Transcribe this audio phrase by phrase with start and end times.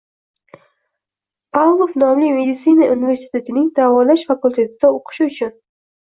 [1.57, 5.53] Pavlov nomli meditsina universitetining davolash fakul’tetida o‘qishi uchun